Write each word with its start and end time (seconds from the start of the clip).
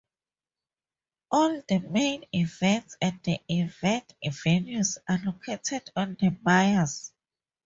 All 1.29 1.61
the 1.69 1.77
main 1.77 2.25
events 2.33 2.97
and 2.99 3.19
event 3.47 4.11
venues 4.25 4.97
are 5.07 5.19
located 5.23 5.91
on 5.95 6.17
the 6.19 6.35
Maes. 6.43 7.13